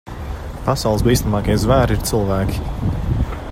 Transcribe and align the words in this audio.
Pasaules 0.69 1.03
bīstamākie 1.09 1.59
zvēri 1.65 1.97
ir 1.99 2.09
cilvēki. 2.13 2.67